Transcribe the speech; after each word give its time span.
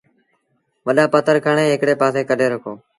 وڏآ 0.85 1.05
پٿر 1.13 1.35
هڪڙي 1.71 1.93
پآسي 2.01 2.21
ڪڍي 2.29 2.47
رکو۔ 2.53 2.71